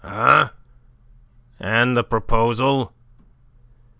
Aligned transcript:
"Ah? 0.03 0.51
And 1.59 1.95
the 1.95 2.03
proposal?" 2.03 2.91